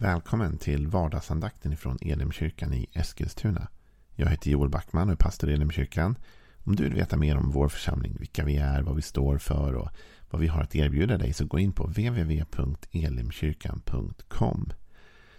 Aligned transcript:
Välkommen 0.00 0.58
till 0.58 0.86
vardagsandakten 0.86 1.76
från 1.76 1.98
Elimkyrkan 2.00 2.74
i 2.74 2.86
Eskilstuna. 2.92 3.68
Jag 4.14 4.28
heter 4.28 4.50
Joel 4.50 4.70
Backman 4.70 5.08
och 5.08 5.12
är 5.12 5.16
pastor 5.16 5.50
i 5.50 5.52
Elimkyrkan. 5.52 6.18
Om 6.64 6.76
du 6.76 6.84
vill 6.84 6.94
veta 6.94 7.16
mer 7.16 7.36
om 7.36 7.50
vår 7.50 7.68
församling, 7.68 8.16
vilka 8.18 8.44
vi 8.44 8.56
är, 8.56 8.82
vad 8.82 8.96
vi 8.96 9.02
står 9.02 9.38
för 9.38 9.74
och 9.74 9.88
vad 10.30 10.40
vi 10.40 10.46
har 10.46 10.62
att 10.62 10.76
erbjuda 10.76 11.18
dig 11.18 11.32
så 11.32 11.44
gå 11.44 11.58
in 11.58 11.72
på 11.72 11.86
www.elimkyrkan.com. 11.86 14.72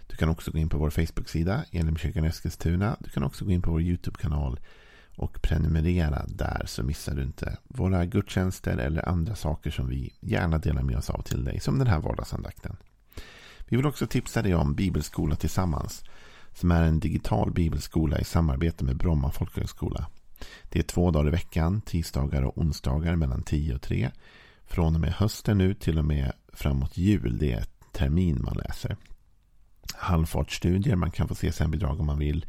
Du 0.06 0.16
kan 0.16 0.28
också 0.28 0.50
gå 0.50 0.58
in 0.58 0.68
på 0.68 0.78
vår 0.78 0.90
Facebook-sida 0.90 1.64
Elimkyrkan 1.70 2.24
Eskilstuna. 2.24 2.96
Du 3.00 3.10
kan 3.10 3.22
också 3.22 3.44
gå 3.44 3.50
in 3.50 3.62
på 3.62 3.70
vår 3.70 3.82
YouTube-kanal 3.82 4.60
och 5.16 5.42
prenumerera 5.42 6.24
där 6.28 6.62
så 6.66 6.82
missar 6.82 7.14
du 7.14 7.22
inte 7.22 7.58
våra 7.64 8.06
gudstjänster 8.06 8.76
eller 8.76 9.08
andra 9.08 9.34
saker 9.34 9.70
som 9.70 9.88
vi 9.88 10.14
gärna 10.20 10.58
delar 10.58 10.82
med 10.82 10.96
oss 10.96 11.10
av 11.10 11.22
till 11.22 11.44
dig 11.44 11.60
som 11.60 11.78
den 11.78 11.86
här 11.86 12.00
vardagsandakten. 12.00 12.76
Vi 13.70 13.76
vill 13.76 13.86
också 13.86 14.06
tipsa 14.06 14.42
dig 14.42 14.54
om 14.54 14.74
Bibelskola 14.74 15.36
Tillsammans 15.36 16.04
som 16.52 16.70
är 16.70 16.82
en 16.82 17.00
digital 17.00 17.52
bibelskola 17.52 18.18
i 18.18 18.24
samarbete 18.24 18.84
med 18.84 18.96
Bromma 18.96 19.30
folkhögskola. 19.30 20.06
Det 20.68 20.78
är 20.78 20.82
två 20.82 21.10
dagar 21.10 21.28
i 21.28 21.30
veckan, 21.30 21.80
tisdagar 21.80 22.42
och 22.42 22.58
onsdagar 22.58 23.16
mellan 23.16 23.42
10 23.42 23.74
och 23.74 23.82
3. 23.82 24.10
Från 24.66 24.94
och 24.94 25.00
med 25.00 25.12
hösten 25.12 25.58
nu 25.58 25.74
till 25.74 25.98
och 25.98 26.04
med 26.04 26.32
framåt 26.52 26.96
jul. 26.96 27.38
Det 27.38 27.52
är 27.52 27.64
termin 27.92 28.42
man 28.42 28.56
läser. 28.56 28.96
Halvfartsstudier, 29.94 30.96
man 30.96 31.10
kan 31.10 31.28
få 31.28 31.34
CSN-bidrag 31.34 32.00
om 32.00 32.06
man 32.06 32.18
vill. 32.18 32.46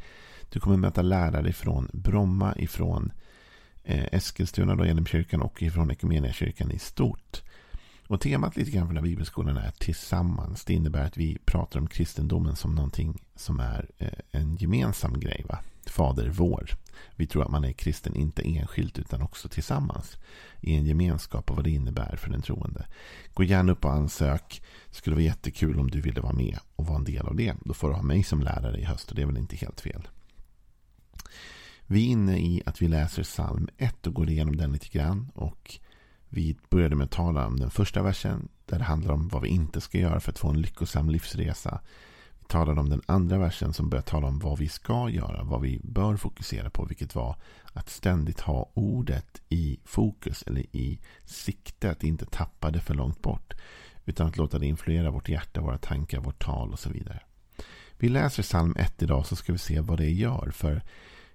Du 0.48 0.60
kommer 0.60 0.76
möta 0.76 1.02
lärare 1.02 1.52
från 1.52 1.90
Bromma, 1.92 2.54
ifrån 2.56 3.12
eh, 3.84 4.04
Eskilstuna, 4.12 4.74
då, 4.74 4.84
Elimkyrkan 4.84 5.42
och 5.42 5.62
ifrån 5.62 5.90
Equmeniakyrkan 5.90 6.70
i 6.70 6.78
stort. 6.78 7.42
Och 8.12 8.20
temat 8.20 8.56
lite 8.56 8.70
grann 8.70 8.86
för 8.86 8.94
den 8.94 9.04
här 9.04 9.10
bibelskolan 9.10 9.56
är 9.56 9.70
tillsammans. 9.70 10.64
Det 10.64 10.74
innebär 10.74 11.04
att 11.04 11.16
vi 11.16 11.38
pratar 11.44 11.80
om 11.80 11.86
kristendomen 11.86 12.56
som 12.56 12.74
någonting 12.74 13.22
som 13.34 13.60
är 13.60 13.90
eh, 13.98 14.08
en 14.30 14.56
gemensam 14.56 15.20
grej. 15.20 15.44
Va? 15.48 15.58
Fader 15.86 16.28
vår. 16.28 16.70
Vi 17.16 17.26
tror 17.26 17.42
att 17.42 17.50
man 17.50 17.64
är 17.64 17.72
kristen 17.72 18.14
inte 18.14 18.42
enskilt 18.42 18.98
utan 18.98 19.22
också 19.22 19.48
tillsammans. 19.48 20.16
I 20.60 20.76
en 20.76 20.86
gemenskap 20.86 21.50
och 21.50 21.56
vad 21.56 21.64
det 21.64 21.70
innebär 21.70 22.16
för 22.16 22.30
den 22.30 22.42
troende. 22.42 22.86
Gå 23.34 23.44
gärna 23.44 23.72
upp 23.72 23.84
och 23.84 23.92
ansök. 23.92 24.62
Det 24.90 24.96
skulle 24.96 25.16
vara 25.16 25.24
jättekul 25.24 25.78
om 25.78 25.90
du 25.90 26.00
ville 26.00 26.20
vara 26.20 26.32
med 26.32 26.58
och 26.76 26.86
vara 26.86 26.98
en 26.98 27.04
del 27.04 27.26
av 27.26 27.36
det. 27.36 27.54
Då 27.64 27.74
får 27.74 27.88
du 27.88 27.94
ha 27.94 28.02
mig 28.02 28.22
som 28.22 28.40
lärare 28.40 28.78
i 28.78 28.84
höst 28.84 29.10
och 29.10 29.16
det 29.16 29.22
är 29.22 29.26
väl 29.26 29.38
inte 29.38 29.56
helt 29.56 29.80
fel. 29.80 30.08
Vi 31.86 32.06
är 32.06 32.10
inne 32.10 32.38
i 32.38 32.62
att 32.66 32.82
vi 32.82 32.88
läser 32.88 33.22
psalm 33.22 33.68
1 33.78 34.06
och 34.06 34.14
går 34.14 34.30
igenom 34.30 34.56
den 34.56 34.72
lite 34.72 34.88
grann. 34.88 35.30
Och 35.34 35.78
vi 36.32 36.56
började 36.70 36.96
med 36.96 37.04
att 37.04 37.10
tala 37.10 37.46
om 37.46 37.60
den 37.60 37.70
första 37.70 38.02
versen 38.02 38.48
där 38.66 38.78
det 38.78 38.84
handlar 38.84 39.14
om 39.14 39.28
vad 39.28 39.42
vi 39.42 39.48
inte 39.48 39.80
ska 39.80 39.98
göra 39.98 40.20
för 40.20 40.30
att 40.32 40.38
få 40.38 40.48
en 40.48 40.60
lyckosam 40.60 41.10
livsresa. 41.10 41.80
Vi 42.38 42.44
talade 42.46 42.80
om 42.80 42.88
den 42.88 43.02
andra 43.06 43.38
versen 43.38 43.72
som 43.72 43.90
börjar 43.90 44.02
tala 44.02 44.26
om 44.26 44.38
vad 44.38 44.58
vi 44.58 44.68
ska 44.68 45.08
göra, 45.10 45.42
vad 45.42 45.60
vi 45.60 45.80
bör 45.82 46.16
fokusera 46.16 46.70
på, 46.70 46.84
vilket 46.84 47.14
var 47.14 47.36
att 47.72 47.90
ständigt 47.90 48.40
ha 48.40 48.70
ordet 48.74 49.42
i 49.48 49.78
fokus 49.84 50.42
eller 50.42 50.76
i 50.76 50.98
sikte, 51.24 51.90
att 51.90 52.04
inte 52.04 52.26
tappa 52.26 52.70
det 52.70 52.80
för 52.80 52.94
långt 52.94 53.22
bort. 53.22 53.54
Utan 54.04 54.26
att 54.26 54.36
låta 54.36 54.58
det 54.58 54.66
influera 54.66 55.10
vårt 55.10 55.28
hjärta, 55.28 55.60
våra 55.60 55.78
tankar, 55.78 56.20
vårt 56.20 56.44
tal 56.44 56.72
och 56.72 56.78
så 56.78 56.90
vidare. 56.90 57.20
Vi 57.98 58.08
läser 58.08 58.42
psalm 58.42 58.76
1 58.78 59.02
idag 59.02 59.26
så 59.26 59.36
ska 59.36 59.52
vi 59.52 59.58
se 59.58 59.80
vad 59.80 59.98
det 59.98 60.10
gör. 60.10 60.50
För 60.54 60.82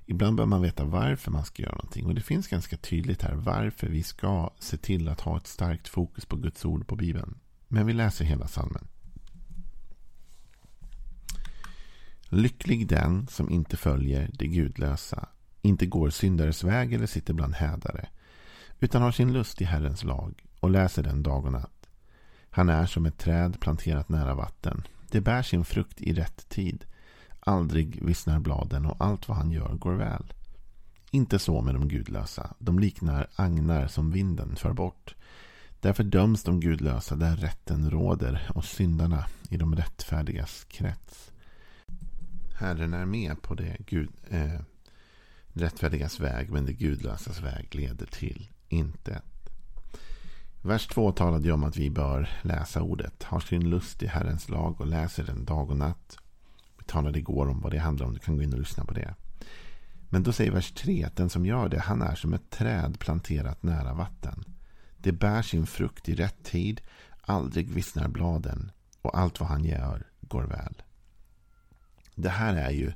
Ibland 0.10 0.38
bör 0.38 0.46
man 0.46 0.62
veta 0.62 0.86
varför 0.86 1.32
man 1.32 1.46
ska 1.46 1.64
göra 1.64 1.76
någonting. 1.76 2.06
Och 2.06 2.16
det 2.16 2.22
finns 2.22 2.48
ganska 2.48 2.78
tydligt 2.78 3.22
här 3.22 3.36
varför 3.36 3.88
vi 3.88 4.04
ska 4.04 4.54
se 4.60 4.78
till 4.78 5.10
att 5.10 5.22
ha 5.22 5.38
ett 5.38 5.48
starkt 5.48 5.88
fokus 5.88 6.26
på 6.26 6.36
Guds 6.36 6.66
ord 6.66 6.88
på 6.88 6.96
Bibeln. 6.96 7.40
Men 7.68 7.86
vi 7.86 7.94
läser 7.94 8.26
hela 8.26 8.48
salmen. 8.48 8.88
Lycklig 12.30 12.88
den 12.88 13.28
som 13.28 13.50
inte 13.50 13.78
följer 13.78 14.30
det 14.34 14.48
gudlösa, 14.48 15.30
inte 15.62 15.86
går 15.86 16.10
syndares 16.10 16.64
väg 16.64 16.94
eller 16.94 17.08
sitter 17.08 17.34
bland 17.34 17.54
hädare, 17.54 18.08
utan 18.80 19.02
har 19.02 19.12
sin 19.12 19.34
lust 19.34 19.62
i 19.62 19.66
Herrens 19.66 20.04
lag 20.04 20.44
och 20.60 20.70
läser 20.70 21.04
den 21.04 21.24
dag 21.24 21.46
och 21.46 21.52
natt. 21.52 21.90
Han 22.50 22.70
är 22.70 22.86
som 22.86 23.06
ett 23.06 23.18
träd 23.18 23.60
planterat 23.60 24.10
nära 24.10 24.36
vatten. 24.36 24.88
Det 25.12 25.22
bär 25.22 25.42
sin 25.42 25.66
frukt 25.66 26.02
i 26.02 26.14
rätt 26.14 26.50
tid. 26.50 26.86
Aldrig 27.48 28.06
vissnar 28.06 28.40
bladen 28.40 28.86
och 28.86 28.96
allt 29.00 29.28
vad 29.28 29.38
han 29.38 29.52
gör 29.52 29.74
går 29.74 29.94
väl. 29.94 30.34
Inte 31.12 31.40
så 31.40 31.62
med 31.62 31.76
de 31.76 31.88
gudlösa. 31.88 32.54
De 32.60 32.80
liknar 32.80 33.28
agnar 33.36 33.88
som 33.88 34.12
vinden 34.12 34.56
för 34.56 34.74
bort. 34.74 35.16
Därför 35.80 36.04
döms 36.04 36.44
de 36.44 36.60
gudlösa 36.60 37.16
där 37.16 37.36
rätten 37.36 37.90
råder 37.90 38.52
och 38.56 38.66
syndarna 38.66 39.26
i 39.50 39.58
de 39.58 39.76
rättfärdigas 39.76 40.66
krets. 40.70 41.32
Herren 42.56 42.94
är 42.94 43.06
med 43.06 43.42
på 43.42 43.56
det 43.56 43.78
gud, 43.80 44.10
eh, 44.30 44.60
rättfärdigas 45.48 46.20
väg 46.20 46.52
men 46.52 46.66
det 46.66 46.74
gudlösas 46.74 47.42
väg 47.42 47.76
leder 47.76 48.06
till 48.06 48.50
intet. 48.70 49.24
Vers 50.62 50.88
2 50.88 51.12
talade 51.12 51.52
om 51.52 51.64
att 51.64 51.78
vi 51.78 51.90
bör 51.90 52.30
läsa 52.42 52.82
ordet, 52.82 53.24
har 53.24 53.40
sin 53.40 53.70
lust 53.70 54.04
i 54.04 54.08
Herrens 54.08 54.50
lag 54.50 54.82
och 54.82 54.88
läser 54.88 55.24
den 55.24 55.46
dag 55.46 55.70
och 55.70 55.78
natt 55.78 56.18
talade 56.88 57.20
igår 57.20 57.50
om 57.50 57.62
vad 57.62 57.72
det 57.72 57.78
handlar 57.78 58.06
om. 58.06 58.14
Du 58.14 58.20
kan 58.20 58.38
gå 58.38 58.44
in 58.44 58.54
och 58.54 58.60
lyssna 58.60 58.86
på 58.86 58.94
det. 58.94 59.16
Men 60.10 60.24
då 60.24 60.32
säger 60.32 60.52
vers 60.52 60.72
3 60.72 61.04
att 61.04 61.16
den 61.16 61.30
som 61.30 61.46
gör 61.46 61.70
det, 61.70 61.80
han 61.80 62.02
är 62.02 62.16
som 62.16 62.34
ett 62.34 62.50
träd 62.50 63.00
planterat 63.00 63.64
nära 63.64 63.94
vatten. 63.94 64.44
Det 64.98 65.12
bär 65.12 65.42
sin 65.42 65.68
frukt 65.68 66.10
i 66.10 66.16
rätt 66.16 66.44
tid, 66.44 66.82
aldrig 67.22 67.70
vissnar 67.70 68.08
bladen 68.08 68.72
och 69.02 69.18
allt 69.18 69.40
vad 69.40 69.50
han 69.50 69.64
gör 69.64 70.06
går 70.22 70.44
väl. 70.44 70.82
Det 72.16 72.30
här 72.30 72.56
är 72.56 72.72
ju 72.72 72.94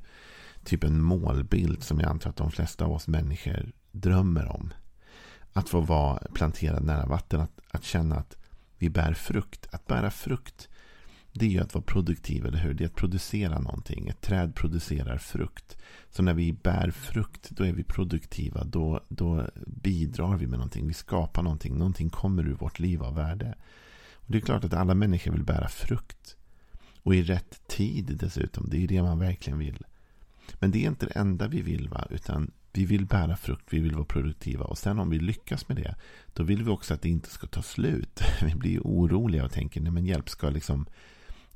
typ 0.64 0.84
en 0.84 1.02
målbild 1.02 1.84
som 1.84 2.00
jag 2.00 2.10
antar 2.10 2.30
att 2.30 2.36
de 2.36 2.52
flesta 2.52 2.86
av 2.86 2.92
oss 2.92 3.08
människor 3.08 3.72
drömmer 3.92 4.48
om. 4.48 4.74
Att 5.54 5.70
få 5.70 5.82
vara 5.82 6.20
planterad 6.34 6.84
nära 6.84 7.06
vatten, 7.06 7.42
att, 7.42 7.60
att 7.72 7.84
känna 7.84 8.16
att 8.16 8.38
vi 8.78 8.90
bär 8.90 9.14
frukt. 9.14 9.68
Att 9.72 9.88
bära 9.88 10.12
frukt 10.12 10.70
det 11.34 11.46
är 11.46 11.50
ju 11.50 11.60
att 11.60 11.74
vara 11.74 11.84
produktiv, 11.84 12.46
eller 12.46 12.58
hur? 12.58 12.74
Det 12.74 12.84
är 12.84 12.86
att 12.86 12.96
producera 12.96 13.60
någonting. 13.60 14.08
Ett 14.08 14.22
träd 14.22 14.56
producerar 14.56 15.18
frukt. 15.18 15.78
Så 16.10 16.24
när 16.24 16.34
vi 16.34 16.54
bär 16.54 16.92
frukt, 16.92 17.50
då 17.50 17.66
är 17.66 17.74
vi 17.74 17.84
produktiva. 17.84 18.64
Då, 18.64 19.02
då 19.10 19.48
bidrar 19.66 20.38
vi 20.38 20.48
med 20.48 20.60
någonting. 20.60 20.88
Vi 20.88 20.94
skapar 20.94 21.44
någonting. 21.44 21.78
Någonting 21.78 22.10
kommer 22.10 22.48
ur 22.48 22.54
vårt 22.54 22.80
liv 22.80 23.04
av 23.04 23.16
värde. 23.16 23.56
Och 24.14 24.32
Det 24.32 24.38
är 24.38 24.42
klart 24.42 24.64
att 24.64 24.74
alla 24.74 24.94
människor 24.94 25.32
vill 25.32 25.44
bära 25.44 25.68
frukt. 25.68 26.36
Och 27.04 27.16
i 27.16 27.24
rätt 27.24 27.68
tid 27.68 28.18
dessutom. 28.20 28.70
Det 28.70 28.84
är 28.84 28.88
det 28.88 29.02
man 29.02 29.20
verkligen 29.20 29.60
vill. 29.60 29.84
Men 30.60 30.72
det 30.72 30.84
är 30.84 30.88
inte 30.88 31.06
det 31.06 31.20
enda 31.20 31.48
vi 31.48 31.62
vill. 31.62 31.90
va? 31.90 32.08
Utan 32.10 32.52
vi 32.74 32.86
vill 32.86 33.06
bära 33.06 33.36
frukt, 33.36 33.66
vi 33.70 33.80
vill 33.80 33.96
vara 33.96 34.06
produktiva. 34.06 34.66
Och 34.66 34.78
sen 34.78 35.00
om 35.00 35.10
vi 35.10 35.20
lyckas 35.20 35.68
med 35.68 35.78
det, 35.78 35.96
då 36.34 36.44
vill 36.44 36.64
vi 36.64 36.70
också 36.70 36.94
att 36.94 37.02
det 37.02 37.10
inte 37.10 37.30
ska 37.30 37.48
ta 37.48 37.62
slut. 37.62 38.22
Vi 38.42 38.56
blir 38.56 38.80
oroliga 38.80 39.46
och 39.46 39.52
tänker, 39.52 39.82
nej 39.82 39.92
men 39.92 40.06
hjälp, 40.06 40.30
ska 40.30 40.50
liksom 40.50 40.86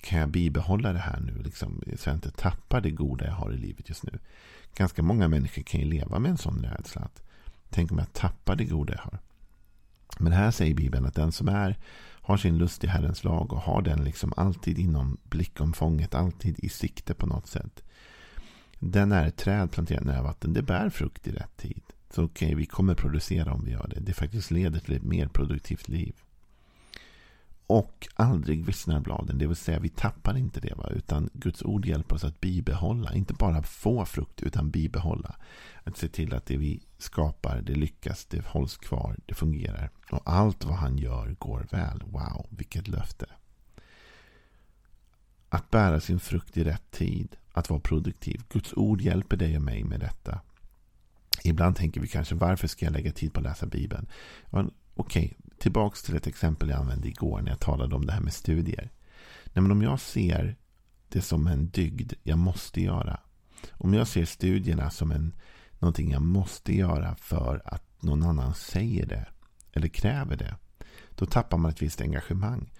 kan 0.01 0.19
jag 0.19 0.29
bibehålla 0.29 0.93
det 0.93 0.99
här 0.99 1.19
nu? 1.19 1.43
Liksom, 1.43 1.83
så 1.97 2.09
jag 2.09 2.15
inte 2.15 2.31
tappar 2.31 2.81
det 2.81 2.91
goda 2.91 3.25
jag 3.25 3.33
har 3.33 3.53
i 3.53 3.57
livet 3.57 3.89
just 3.89 4.03
nu. 4.03 4.19
Ganska 4.75 5.03
många 5.03 5.27
människor 5.27 5.61
kan 5.61 5.79
ju 5.79 5.85
leva 5.85 6.19
med 6.19 6.31
en 6.31 6.37
sån 6.37 6.63
rädsla. 6.63 7.01
Att, 7.01 7.21
tänk 7.69 7.91
om 7.91 7.97
jag 7.97 8.13
tappar 8.13 8.55
det 8.55 8.65
goda 8.65 8.93
jag 8.93 9.01
har. 9.01 9.19
Men 10.19 10.33
här 10.33 10.51
säger 10.51 10.73
Bibeln 10.73 11.05
att 11.05 11.15
den 11.15 11.31
som 11.31 11.47
är, 11.47 11.77
har 12.21 12.37
sin 12.37 12.57
lust 12.57 12.83
i 12.83 12.87
Herrens 12.87 13.23
lag 13.23 13.53
och 13.53 13.61
har 13.61 13.81
den 13.81 14.03
liksom 14.03 14.33
alltid 14.37 14.79
inom 14.79 15.17
blickomfånget, 15.23 16.15
alltid 16.15 16.59
i 16.59 16.69
sikte 16.69 17.13
på 17.13 17.25
något 17.25 17.47
sätt. 17.47 17.83
Den 18.79 19.11
är 19.11 19.27
ett 19.27 19.37
träd 19.37 19.71
planterat 19.71 20.03
nära 20.03 20.21
vatten. 20.21 20.53
Det 20.53 20.61
bär 20.61 20.89
frukt 20.89 21.27
i 21.27 21.31
rätt 21.31 21.57
tid. 21.57 21.83
Så 22.09 22.23
okej, 22.23 22.45
okay, 22.45 22.55
vi 22.55 22.65
kommer 22.65 22.95
producera 22.95 23.53
om 23.53 23.65
vi 23.65 23.71
gör 23.71 23.87
det. 23.87 23.99
Det 23.99 24.13
faktiskt 24.13 24.51
leder 24.51 24.79
till 24.79 24.95
ett 24.95 25.03
mer 25.03 25.27
produktivt 25.27 25.87
liv. 25.87 26.15
Och 27.67 28.07
aldrig 28.15 28.65
vissnar 28.65 28.99
bladen. 28.99 29.37
Det 29.37 29.47
vill 29.47 29.55
säga 29.55 29.79
vi 29.79 29.89
tappar 29.89 30.37
inte 30.37 30.59
det. 30.59 30.73
Va? 30.75 30.89
Utan 30.89 31.29
Guds 31.33 31.63
ord 31.63 31.85
hjälper 31.85 32.15
oss 32.15 32.23
att 32.23 32.41
bibehålla. 32.41 33.13
Inte 33.13 33.33
bara 33.33 33.63
få 33.63 34.05
frukt 34.05 34.41
utan 34.41 34.71
bibehålla. 34.71 35.35
Att 35.83 35.97
se 35.97 36.07
till 36.07 36.33
att 36.33 36.45
det 36.45 36.57
vi 36.57 36.81
skapar, 36.97 37.61
det 37.61 37.75
lyckas, 37.75 38.25
det 38.25 38.45
hålls 38.45 38.77
kvar, 38.77 39.15
det 39.25 39.33
fungerar. 39.33 39.89
Och 40.11 40.21
allt 40.25 40.65
vad 40.65 40.75
han 40.75 40.97
gör 40.97 41.35
går 41.39 41.67
väl. 41.71 42.03
Wow, 42.05 42.45
vilket 42.49 42.87
löfte. 42.87 43.25
Att 45.49 45.71
bära 45.71 45.99
sin 45.99 46.19
frukt 46.19 46.57
i 46.57 46.63
rätt 46.63 46.91
tid. 46.91 47.35
Att 47.53 47.69
vara 47.69 47.79
produktiv. 47.79 48.41
Guds 48.49 48.73
ord 48.73 49.01
hjälper 49.01 49.37
dig 49.37 49.55
och 49.55 49.63
mig 49.63 49.83
med 49.83 49.99
detta. 49.99 50.39
Ibland 51.43 51.75
tänker 51.75 52.01
vi 52.01 52.07
kanske 52.07 52.35
varför 52.35 52.67
ska 52.67 52.85
jag 52.85 52.93
lägga 52.93 53.11
tid 53.11 53.33
på 53.33 53.39
att 53.39 53.43
läsa 53.43 53.65
Bibeln? 53.65 54.07
Okej, 54.49 54.71
okay, 54.95 55.31
tillbaks 55.57 56.03
till 56.03 56.15
ett 56.15 56.27
exempel 56.27 56.69
jag 56.69 56.79
använde 56.79 57.07
igår 57.07 57.41
när 57.41 57.49
jag 57.49 57.59
talade 57.59 57.95
om 57.95 58.05
det 58.05 58.13
här 58.13 58.21
med 58.21 58.33
studier. 58.33 58.91
Nej, 59.45 59.61
men 59.61 59.71
om 59.71 59.81
jag 59.81 59.99
ser 59.99 60.55
det 61.09 61.21
som 61.21 61.47
en 61.47 61.69
dygd 61.69 62.13
jag 62.23 62.37
måste 62.37 62.81
göra. 62.81 63.19
Om 63.71 63.93
jag 63.93 64.07
ser 64.07 64.25
studierna 64.25 64.89
som 64.89 65.11
en, 65.11 65.33
någonting 65.79 66.11
jag 66.11 66.21
måste 66.21 66.75
göra 66.75 67.15
för 67.15 67.61
att 67.65 68.01
någon 68.01 68.23
annan 68.23 68.53
säger 68.53 69.05
det 69.05 69.25
eller 69.71 69.87
kräver 69.87 70.35
det. 70.35 70.55
Då 71.15 71.25
tappar 71.25 71.57
man 71.57 71.71
ett 71.71 71.81
visst 71.81 72.01
engagemang. 72.01 72.71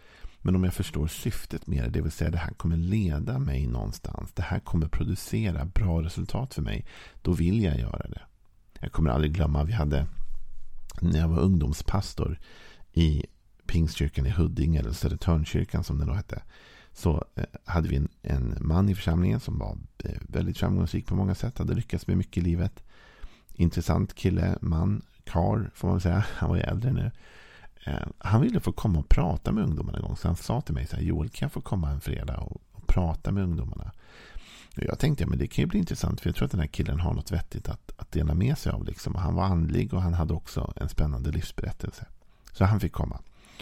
Men 0.41 0.55
om 0.55 0.63
jag 0.63 0.73
förstår 0.73 1.07
syftet 1.07 1.67
med 1.67 1.83
det, 1.83 1.89
det 1.89 2.01
vill 2.01 2.11
säga 2.11 2.31
det 2.31 2.37
här 2.37 2.53
kommer 2.53 2.77
leda 2.77 3.39
mig 3.39 3.67
någonstans. 3.67 4.31
Det 4.33 4.43
här 4.43 4.59
kommer 4.59 4.87
producera 4.87 5.65
bra 5.65 6.01
resultat 6.01 6.53
för 6.53 6.61
mig. 6.61 6.85
Då 7.21 7.31
vill 7.31 7.63
jag 7.63 7.79
göra 7.79 8.07
det. 8.09 8.21
Jag 8.79 8.91
kommer 8.91 9.09
aldrig 9.09 9.33
glömma, 9.33 9.63
vi 9.63 9.73
hade 9.73 10.07
när 11.01 11.19
jag 11.19 11.27
var 11.27 11.39
ungdomspastor 11.39 12.39
i 12.95 13.25
Pingstkyrkan 13.67 14.25
i 14.25 14.29
Huddinge, 14.29 14.79
eller 14.79 14.91
Södertörnkyrkan 14.91 15.83
som 15.83 15.97
den 15.97 16.07
då 16.07 16.13
hette. 16.13 16.41
Så 16.93 17.25
eh, 17.35 17.43
hade 17.65 17.89
vi 17.89 17.95
en, 17.95 18.09
en 18.21 18.57
man 18.61 18.89
i 18.89 18.95
församlingen 18.95 19.39
som 19.39 19.59
var 19.59 19.77
eh, 20.03 20.17
väldigt 20.21 20.57
framgångsrik 20.57 21.07
på 21.07 21.15
många 21.15 21.35
sätt. 21.35 21.57
Hade 21.57 21.73
lyckats 21.73 22.07
med 22.07 22.17
mycket 22.17 22.37
i 22.37 22.41
livet. 22.41 22.83
Intressant 23.53 24.15
kille, 24.15 24.57
man, 24.61 25.01
kar 25.23 25.71
får 25.73 25.87
man 25.87 26.01
säga. 26.01 26.25
Han 26.29 26.49
var 26.49 26.55
ju 26.55 26.61
äldre 26.61 26.91
nu. 26.91 27.11
Eh, 27.85 28.07
han 28.17 28.41
ville 28.41 28.59
få 28.59 28.71
komma 28.71 28.99
och 28.99 29.09
prata 29.09 29.51
med 29.51 29.63
ungdomarna 29.63 29.97
en 29.97 30.03
gång. 30.03 30.17
Så 30.17 30.27
han 30.27 30.35
sa 30.35 30.61
till 30.61 30.73
mig 30.73 30.87
så 30.87 30.95
här, 30.95 31.03
Joel 31.03 31.29
kan 31.29 31.45
jag 31.45 31.51
få 31.51 31.61
komma 31.61 31.89
en 31.89 32.01
fredag 32.01 32.37
och, 32.37 32.61
och 32.71 32.87
prata 32.87 33.31
med 33.31 33.43
ungdomarna? 33.43 33.91
Och 34.77 34.83
jag 34.83 34.99
tänkte, 34.99 35.25
men 35.25 35.37
det 35.37 35.47
kan 35.47 35.61
ju 35.63 35.67
bli 35.67 35.79
intressant. 35.79 36.21
För 36.21 36.29
jag 36.29 36.35
tror 36.35 36.45
att 36.45 36.51
den 36.51 36.59
här 36.59 36.67
killen 36.67 36.99
har 36.99 37.13
något 37.13 37.31
vettigt 37.31 37.69
att, 37.69 37.91
att 37.97 38.11
dela 38.11 38.33
med 38.33 38.57
sig 38.57 38.71
av. 38.71 38.85
Liksom. 38.85 39.15
Han 39.15 39.35
var 39.35 39.43
andlig 39.43 39.93
och 39.93 40.01
han 40.01 40.13
hade 40.13 40.33
också 40.33 40.73
en 40.75 40.89
spännande 40.89 41.31
livsberättelse. 41.31 42.05
Så 42.55 42.65
han 42.65 42.79
fick 42.79 42.93
komma. 42.93 43.19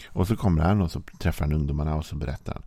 Och 0.08 0.28
så 0.28 0.36
kommer 0.36 0.62
han 0.62 0.82
och 0.82 0.90
så 0.90 1.02
träffar 1.18 1.44
han 1.44 1.54
ungdomarna 1.54 1.94
och 1.94 2.06
så 2.06 2.16
berättar 2.16 2.52
han. 2.52 2.62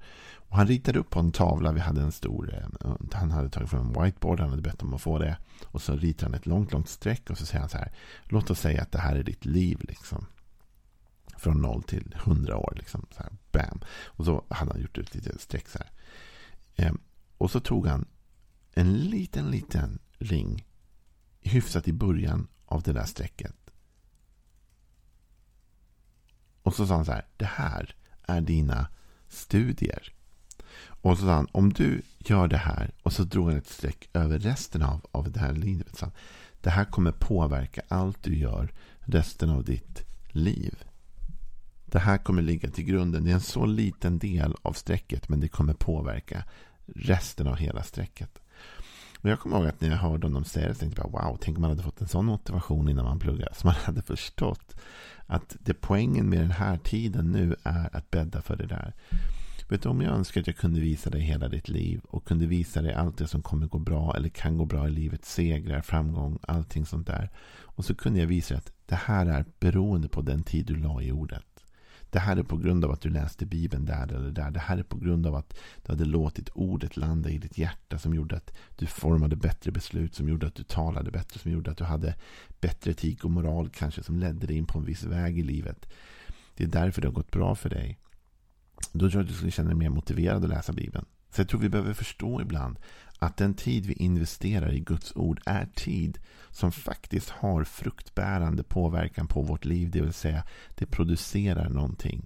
Och 0.49 0.57
han 0.57 0.67
ritade 0.67 0.99
upp 0.99 1.09
på 1.09 1.19
en 1.19 1.31
tavla, 1.31 1.71
vi 1.71 1.79
hade 1.79 2.01
en 2.01 2.11
stor, 2.11 2.53
eh, 2.53 2.91
han 3.13 3.31
hade 3.31 3.49
tagit 3.49 3.69
fram 3.69 3.87
en 3.95 4.03
whiteboard, 4.03 4.39
han 4.39 4.49
hade 4.49 4.61
bett 4.61 4.83
om 4.83 4.93
att 4.93 5.01
få 5.01 5.19
det. 5.19 5.37
Och 5.65 5.81
så 5.81 5.95
ritar 5.95 6.25
han 6.27 6.33
ett 6.33 6.45
långt, 6.45 6.71
långt 6.71 6.89
streck 6.89 7.29
och 7.29 7.37
så 7.37 7.45
säger 7.45 7.59
han 7.59 7.69
så 7.69 7.77
här. 7.77 7.91
Låt 8.23 8.49
oss 8.49 8.59
säga 8.59 8.81
att 8.81 8.91
det 8.91 8.99
här 8.99 9.15
är 9.15 9.23
ditt 9.23 9.45
liv 9.45 9.79
liksom. 9.87 10.25
Från 11.37 11.61
noll 11.61 11.83
till 11.83 12.15
hundra 12.19 12.57
år 12.57 12.73
liksom. 12.75 13.05
Så 13.11 13.23
här, 13.23 13.31
bam. 13.51 13.79
Och 14.05 14.25
så 14.25 14.43
hade 14.49 14.71
han 14.71 14.81
gjort 14.81 14.97
ett 14.97 15.15
litet 15.15 15.41
streck 15.41 15.67
så 15.67 15.79
här. 15.79 15.91
Ehm, 16.75 16.97
och 17.37 17.51
så 17.51 17.59
tog 17.59 17.87
han 17.87 18.05
en 18.73 18.97
liten, 18.97 19.51
liten 19.51 19.99
ring 20.17 20.65
hyfsat 21.41 21.87
i 21.87 21.93
början 21.93 22.47
av 22.65 22.81
det 22.81 22.93
där 22.93 23.05
strecket. 23.05 23.66
Och 26.67 26.73
så 26.73 26.87
sa 26.87 26.95
han 26.95 27.05
så 27.05 27.11
här. 27.11 27.25
Det 27.37 27.45
här 27.45 27.95
är 28.23 28.41
dina 28.41 28.87
studier. 29.27 30.13
Och 30.79 31.17
så 31.17 31.25
sa 31.25 31.33
han, 31.33 31.47
om 31.51 31.73
du 31.73 32.01
gör 32.17 32.47
det 32.47 32.57
här 32.57 32.91
och 33.03 33.13
så 33.13 33.23
drog 33.23 33.47
han 33.47 33.57
ett 33.57 33.69
streck 33.69 34.09
över 34.13 34.39
resten 34.39 34.81
av, 34.81 35.05
av 35.11 35.31
det 35.31 35.39
här 35.39 35.53
livet. 35.53 35.97
Så 35.97 36.05
han, 36.05 36.13
det 36.61 36.69
här 36.69 36.85
kommer 36.85 37.11
påverka 37.11 37.81
allt 37.87 38.23
du 38.23 38.37
gör 38.37 38.73
resten 38.99 39.49
av 39.49 39.63
ditt 39.63 40.05
liv. 40.27 40.83
Det 41.85 41.99
här 41.99 42.17
kommer 42.17 42.41
ligga 42.41 42.69
till 42.69 42.85
grunden. 42.85 43.23
Det 43.23 43.29
är 43.29 43.35
en 43.35 43.41
så 43.41 43.65
liten 43.65 44.19
del 44.19 44.55
av 44.61 44.73
strecket 44.73 45.29
men 45.29 45.39
det 45.39 45.47
kommer 45.47 45.73
påverka 45.73 46.43
resten 46.85 47.47
av 47.47 47.55
hela 47.55 47.83
strecket. 47.83 48.39
Och 49.21 49.29
jag 49.29 49.39
kommer 49.39 49.57
ihåg 49.57 49.67
att 49.67 49.81
när 49.81 49.89
jag 49.89 49.97
hörde 49.97 50.27
honom 50.27 50.45
säga 50.45 50.67
det 50.67 50.73
så 50.73 50.79
tänkte 50.79 51.01
jag 51.01 51.11
wow, 51.11 51.37
tänk 51.41 51.57
om 51.57 51.61
man 51.61 51.71
hade 51.71 51.83
fått 51.83 52.01
en 52.01 52.07
sån 52.07 52.25
motivation 52.25 52.89
innan 52.89 53.05
man 53.05 53.19
pluggade. 53.19 53.55
Så 53.55 53.67
man 53.67 53.75
hade 53.75 54.01
förstått 54.01 54.75
att 55.25 55.55
det 55.59 55.73
poängen 55.73 56.29
med 56.29 56.39
den 56.39 56.51
här 56.51 56.77
tiden 56.77 57.31
nu 57.31 57.55
är 57.63 57.95
att 57.95 58.11
bädda 58.11 58.41
för 58.41 58.55
det 58.55 58.65
där. 58.65 58.93
Vet 59.69 59.83
du, 59.83 59.89
om 59.89 60.01
jag 60.01 60.13
önskar 60.13 60.41
att 60.41 60.47
jag 60.47 60.57
kunde 60.57 60.79
visa 60.79 61.09
dig 61.09 61.21
hela 61.21 61.47
ditt 61.47 61.69
liv 61.69 62.01
och 62.03 62.25
kunde 62.25 62.45
visa 62.45 62.81
dig 62.81 62.93
allt 62.93 63.17
det 63.17 63.27
som 63.27 63.41
kommer 63.41 63.67
gå 63.67 63.79
bra 63.79 64.15
eller 64.15 64.29
kan 64.29 64.57
gå 64.57 64.65
bra 64.65 64.87
i 64.87 64.91
livet, 64.91 65.25
segrar, 65.25 65.81
framgång, 65.81 66.39
allting 66.41 66.85
sånt 66.85 67.07
där. 67.07 67.29
Och 67.61 67.85
så 67.85 67.95
kunde 67.95 68.19
jag 68.19 68.27
visa 68.27 68.53
dig 68.53 68.57
att 68.57 68.73
det 68.85 68.95
här 68.95 69.25
är 69.25 69.45
beroende 69.59 70.07
på 70.09 70.21
den 70.21 70.43
tid 70.43 70.65
du 70.65 70.75
la 70.75 71.01
i 71.01 71.11
ordet. 71.11 71.43
Det 72.09 72.19
här 72.19 72.37
är 72.37 72.43
på 72.43 72.57
grund 72.57 72.85
av 72.85 72.91
att 72.91 73.01
du 73.01 73.09
läste 73.09 73.45
Bibeln 73.45 73.85
där 73.85 74.13
eller 74.13 74.31
där. 74.31 74.51
Det 74.51 74.59
här 74.59 74.77
är 74.77 74.83
på 74.83 74.97
grund 74.97 75.27
av 75.27 75.35
att 75.35 75.57
du 75.85 75.91
hade 75.91 76.05
låtit 76.05 76.49
ordet 76.53 76.97
landa 76.97 77.29
i 77.29 77.37
ditt 77.37 77.57
hjärta 77.57 77.99
som 77.99 78.13
gjorde 78.13 78.35
att 78.35 78.53
du 78.75 78.85
formade 78.85 79.35
bättre 79.35 79.71
beslut, 79.71 80.15
som 80.15 80.29
gjorde 80.29 80.47
att 80.47 80.55
du 80.55 80.63
talade 80.63 81.11
bättre, 81.11 81.39
som 81.39 81.51
gjorde 81.51 81.71
att 81.71 81.77
du 81.77 81.83
hade 81.83 82.15
bättre 82.61 82.91
etik 82.91 83.25
och 83.25 83.31
moral 83.31 83.69
kanske, 83.69 84.03
som 84.03 84.19
ledde 84.19 84.47
dig 84.47 84.57
in 84.57 84.65
på 84.65 84.79
en 84.79 84.85
viss 84.85 85.03
väg 85.03 85.39
i 85.39 85.43
livet. 85.43 85.93
Det 86.55 86.63
är 86.63 86.67
därför 86.67 87.01
det 87.01 87.07
har 87.07 87.13
gått 87.13 87.31
bra 87.31 87.55
för 87.55 87.69
dig. 87.69 87.99
Då 88.91 88.99
tror 88.99 89.13
jag 89.13 89.21
att 89.21 89.27
du 89.27 89.33
skulle 89.33 89.51
känna 89.51 89.69
dig 89.69 89.77
mer 89.77 89.89
motiverad 89.89 90.43
att 90.43 90.49
läsa 90.49 90.73
Bibeln. 90.73 91.05
Så 91.37 91.41
jag 91.41 91.49
tror 91.49 91.59
vi 91.59 91.69
behöver 91.69 91.93
förstå 91.93 92.41
ibland 92.41 92.79
att 93.19 93.37
den 93.37 93.53
tid 93.53 93.85
vi 93.85 93.93
investerar 93.93 94.73
i 94.73 94.79
Guds 94.79 95.15
ord 95.15 95.41
är 95.45 95.65
tid 95.65 96.19
som 96.49 96.71
faktiskt 96.71 97.29
har 97.29 97.63
fruktbärande 97.63 98.63
påverkan 98.63 99.27
på 99.27 99.41
vårt 99.41 99.65
liv. 99.65 99.91
Det 99.91 100.01
vill 100.01 100.13
säga, 100.13 100.43
det 100.75 100.85
producerar 100.85 101.69
någonting. 101.69 102.25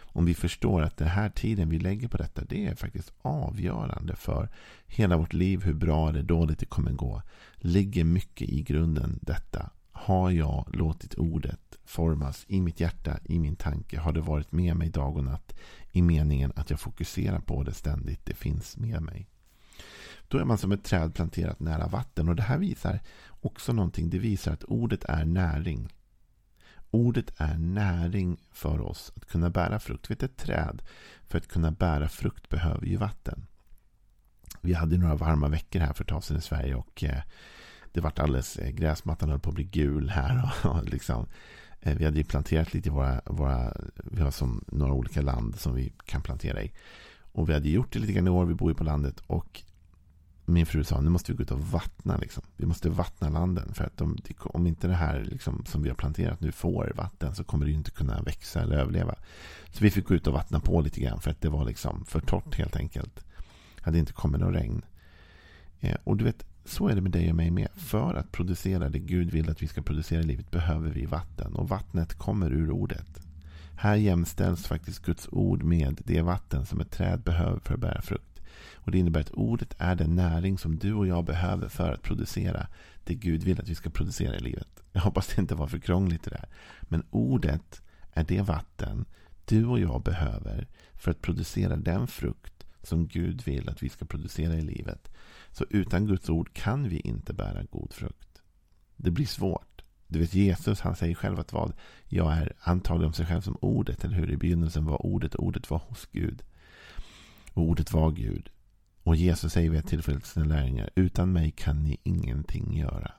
Om 0.00 0.24
vi 0.24 0.34
förstår 0.34 0.82
att 0.82 0.96
den 0.96 1.08
här 1.08 1.28
tiden 1.28 1.68
vi 1.68 1.78
lägger 1.78 2.08
på 2.08 2.16
detta, 2.16 2.44
det 2.44 2.66
är 2.66 2.74
faktiskt 2.74 3.12
avgörande 3.22 4.16
för 4.16 4.48
hela 4.86 5.16
vårt 5.16 5.32
liv, 5.32 5.62
hur 5.62 5.74
bra 5.74 6.08
eller 6.08 6.22
dåligt 6.22 6.58
det 6.58 6.66
kommer 6.66 6.92
gå. 6.92 7.22
Ligger 7.56 8.04
mycket 8.04 8.48
i 8.48 8.62
grunden 8.62 9.18
detta. 9.22 9.70
Har 9.92 10.30
jag 10.30 10.66
låtit 10.72 11.14
ordet 11.14 11.78
formas 11.84 12.44
i 12.48 12.60
mitt 12.60 12.80
hjärta, 12.80 13.18
i 13.24 13.38
min 13.38 13.56
tanke? 13.56 13.98
Har 13.98 14.12
det 14.12 14.20
varit 14.20 14.52
med 14.52 14.76
mig 14.76 14.88
dag 14.88 15.16
och 15.16 15.24
natt 15.24 15.54
i 15.96 16.02
meningen 16.02 16.52
att 16.56 16.70
jag 16.70 16.80
fokuserar 16.80 17.40
på 17.40 17.62
det 17.62 17.74
ständigt? 17.74 18.20
Det 18.24 18.34
finns 18.34 18.76
med 18.76 19.02
mig. 19.02 19.28
Då 20.28 20.38
är 20.38 20.44
man 20.44 20.58
som 20.58 20.72
ett 20.72 20.84
träd 20.84 21.14
planterat 21.14 21.60
nära 21.60 21.88
vatten. 21.88 22.28
Och 22.28 22.36
det 22.36 22.42
här 22.42 22.58
visar 22.58 23.00
också 23.28 23.72
någonting. 23.72 24.10
Det 24.10 24.18
visar 24.18 24.52
att 24.52 24.64
ordet 24.64 25.04
är 25.04 25.24
näring. 25.24 25.92
Ordet 26.90 27.32
är 27.36 27.58
näring 27.58 28.40
för 28.52 28.80
oss 28.80 29.12
att 29.16 29.26
kunna 29.26 29.50
bära 29.50 29.78
frukt. 29.78 30.10
Vet, 30.10 30.22
ett 30.22 30.36
träd 30.36 30.82
för 31.24 31.38
att 31.38 31.48
kunna 31.48 31.70
bära 31.70 32.08
frukt 32.08 32.48
behöver 32.48 32.86
ju 32.86 32.96
vatten. 32.96 33.46
Vi 34.60 34.74
hade 34.74 34.98
några 34.98 35.14
varma 35.14 35.48
veckor 35.48 35.80
här 35.80 35.92
för 35.92 36.04
ett 36.04 36.08
tag 36.08 36.24
sedan 36.24 36.36
i 36.36 36.40
Sverige 36.40 36.74
och 36.74 37.04
eh, 37.04 37.22
det 37.92 38.00
vart 38.00 38.18
alldeles, 38.18 38.56
eh, 38.56 38.70
gräsmattan 38.70 39.28
höll 39.28 39.40
på 39.40 39.48
att 39.48 39.54
bli 39.54 39.64
gul 39.64 40.10
här. 40.10 40.54
Och, 40.64 40.84
liksom, 40.84 41.26
Eh, 41.86 41.96
vi 41.96 42.04
hade 42.04 42.18
ju 42.18 42.24
planterat 42.24 42.74
lite 42.74 42.88
i 42.88 42.92
våra, 42.92 43.20
våra, 43.24 43.72
vi 43.96 44.22
har 44.22 44.30
som 44.30 44.64
några 44.66 44.92
olika 44.92 45.22
land 45.22 45.56
som 45.56 45.74
vi 45.74 45.92
kan 46.04 46.22
plantera 46.22 46.62
i. 46.62 46.72
Och 47.32 47.48
vi 47.48 47.52
hade 47.52 47.68
gjort 47.68 47.92
det 47.92 47.98
lite 47.98 48.12
grann 48.12 48.26
i 48.26 48.30
år, 48.30 48.44
vi 48.44 48.54
bor 48.54 48.70
ju 48.70 48.74
på 48.74 48.84
landet. 48.84 49.20
Och 49.26 49.62
min 50.44 50.66
fru 50.66 50.84
sa 50.84 51.00
nu 51.00 51.10
måste 51.10 51.32
vi 51.32 51.36
gå 51.36 51.42
ut 51.42 51.50
och 51.50 51.60
vattna. 51.60 52.16
Liksom. 52.16 52.42
Vi 52.56 52.66
måste 52.66 52.88
vattna 52.88 53.28
landen. 53.28 53.74
För 53.74 53.84
att 53.84 54.00
om, 54.00 54.18
om 54.38 54.66
inte 54.66 54.88
det 54.88 54.94
här 54.94 55.24
liksom, 55.24 55.64
som 55.66 55.82
vi 55.82 55.88
har 55.88 55.96
planterat 55.96 56.40
nu 56.40 56.52
får 56.52 56.92
vatten 56.96 57.34
så 57.34 57.44
kommer 57.44 57.66
det 57.66 57.72
inte 57.72 57.90
kunna 57.90 58.22
växa 58.22 58.62
eller 58.62 58.76
överleva. 58.76 59.14
Så 59.72 59.84
vi 59.84 59.90
fick 59.90 60.08
gå 60.08 60.14
ut 60.14 60.26
och 60.26 60.32
vattna 60.32 60.60
på 60.60 60.80
lite 60.80 61.00
grann 61.00 61.20
för 61.20 61.30
att 61.30 61.40
det 61.40 61.48
var 61.48 61.64
liksom 61.64 62.04
för 62.04 62.20
torrt 62.20 62.58
helt 62.58 62.76
enkelt. 62.76 63.24
Det 63.76 63.84
hade 63.84 63.98
inte 63.98 64.12
kommit 64.12 64.40
någon 64.40 64.54
regn. 64.54 64.82
Eh, 65.80 65.96
och 66.04 66.16
du 66.16 66.24
vet, 66.24 66.46
så 66.68 66.88
är 66.88 66.94
det 66.94 67.00
med 67.00 67.12
dig 67.12 67.30
och 67.30 67.36
mig 67.36 67.50
med. 67.50 67.68
För 67.74 68.14
att 68.14 68.32
producera 68.32 68.88
det 68.88 68.98
Gud 68.98 69.30
vill 69.30 69.50
att 69.50 69.62
vi 69.62 69.66
ska 69.66 69.82
producera 69.82 70.20
i 70.20 70.26
livet 70.26 70.50
behöver 70.50 70.90
vi 70.90 71.06
vatten. 71.06 71.54
Och 71.54 71.68
vattnet 71.68 72.14
kommer 72.14 72.52
ur 72.52 72.70
ordet. 72.70 73.20
Här 73.76 73.94
jämställs 73.94 74.66
faktiskt 74.66 75.04
Guds 75.04 75.28
ord 75.32 75.62
med 75.62 76.00
det 76.04 76.22
vatten 76.22 76.66
som 76.66 76.80
ett 76.80 76.90
träd 76.90 77.20
behöver 77.20 77.58
för 77.58 77.74
att 77.74 77.80
bära 77.80 78.02
frukt. 78.02 78.40
Och 78.74 78.90
Det 78.90 78.98
innebär 78.98 79.20
att 79.20 79.30
ordet 79.30 79.74
är 79.78 79.94
den 79.94 80.16
näring 80.16 80.58
som 80.58 80.78
du 80.78 80.94
och 80.94 81.06
jag 81.06 81.24
behöver 81.24 81.68
för 81.68 81.92
att 81.92 82.02
producera 82.02 82.66
det 83.04 83.14
Gud 83.14 83.42
vill 83.42 83.60
att 83.60 83.68
vi 83.68 83.74
ska 83.74 83.90
producera 83.90 84.36
i 84.36 84.40
livet. 84.40 84.82
Jag 84.92 85.00
hoppas 85.00 85.26
det 85.26 85.40
inte 85.40 85.54
var 85.54 85.66
för 85.66 85.78
krångligt 85.78 86.22
det 86.22 86.30
där. 86.30 86.48
Men 86.82 87.02
ordet 87.10 87.82
är 88.12 88.24
det 88.24 88.40
vatten 88.40 89.04
du 89.44 89.66
och 89.66 89.80
jag 89.80 90.02
behöver 90.02 90.66
för 90.94 91.10
att 91.10 91.22
producera 91.22 91.76
den 91.76 92.06
frukt 92.06 92.66
som 92.82 93.06
Gud 93.06 93.42
vill 93.42 93.68
att 93.68 93.82
vi 93.82 93.88
ska 93.88 94.04
producera 94.04 94.54
i 94.54 94.62
livet. 94.62 95.10
Så 95.58 95.64
utan 95.70 96.06
Guds 96.06 96.28
ord 96.28 96.54
kan 96.54 96.88
vi 96.88 97.00
inte 97.00 97.32
bära 97.32 97.62
god 97.70 97.92
frukt. 97.92 98.42
Det 98.96 99.10
blir 99.10 99.26
svårt. 99.26 99.82
Du 100.06 100.18
vet 100.18 100.34
Jesus 100.34 100.80
han 100.80 100.96
säger 100.96 101.14
själv 101.14 101.40
att 101.40 101.52
vad? 101.52 101.72
Jag 102.08 102.32
är, 102.32 102.52
antagligen 102.60 103.06
om 103.06 103.12
sig 103.12 103.26
själv 103.26 103.40
som 103.40 103.56
ordet, 103.60 104.04
eller 104.04 104.16
hur? 104.16 104.30
I 104.30 104.36
begynnelsen 104.36 104.84
var 104.84 105.06
ordet, 105.06 105.34
ordet 105.34 105.70
var 105.70 105.78
hos 105.78 106.06
Gud. 106.06 106.42
Och 107.52 107.62
ordet 107.62 107.92
var 107.92 108.10
Gud. 108.10 108.50
Och 109.02 109.16
Jesus 109.16 109.52
säger 109.52 109.70
vid 109.70 109.80
ett 109.80 109.86
tillfälle 109.86 110.20
till 110.20 110.30
sina 110.30 110.46
lärjungar. 110.46 110.90
Utan 110.94 111.32
mig 111.32 111.50
kan 111.50 111.84
ni 111.84 111.96
ingenting 112.02 112.76
göra. 112.76 113.12